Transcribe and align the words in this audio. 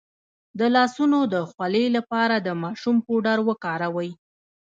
د 0.59 0.61
لاسونو 0.75 1.19
د 1.33 1.35
خولې 1.51 1.85
لپاره 1.97 2.35
د 2.39 2.49
ماشوم 2.63 2.95
پوډر 3.05 3.37
وکاروئ 3.49 4.09